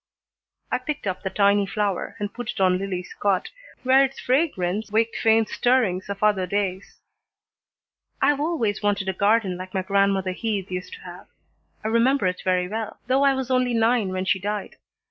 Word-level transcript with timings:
I 0.71 0.79
picked 0.79 1.05
up 1.05 1.21
the 1.21 1.29
tiny 1.29 1.67
flower 1.67 2.15
and 2.17 2.33
put 2.33 2.49
it 2.49 2.59
on 2.59 2.79
Lillie's 2.79 3.13
cot, 3.19 3.51
where 3.83 4.03
its 4.03 4.19
fragrance 4.19 4.89
waked 4.91 5.15
faint 5.15 5.47
stirrings 5.49 6.09
of 6.09 6.23
other 6.23 6.47
days. 6.47 6.97
"I've 8.19 8.39
always 8.39 8.81
wanted 8.81 9.09
a 9.09 9.13
garden 9.13 9.57
like 9.57 9.75
my 9.75 9.83
grandmother 9.83 10.31
Heath 10.31 10.71
used 10.71 10.93
to 10.93 11.01
have. 11.01 11.27
I 11.83 11.89
remember 11.89 12.25
it 12.25 12.41
very 12.43 12.67
well, 12.67 12.97
though 13.05 13.21
I 13.21 13.35
was 13.35 13.51
only 13.51 13.75
nine 13.75 14.09
when 14.11 14.25
she 14.25 14.39
died. 14.39 14.77